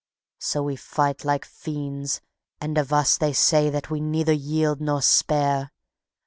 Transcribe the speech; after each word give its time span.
So 0.39 0.63
we 0.63 0.77
fight 0.77 1.23
like 1.23 1.45
fiends, 1.45 2.21
and 2.59 2.75
of 2.79 2.91
us 2.91 3.19
they 3.19 3.33
say 3.33 3.69
That 3.69 3.91
we 3.91 4.01
neither 4.01 4.33
yield 4.33 4.81
nor 4.81 4.99
spare. 5.03 5.71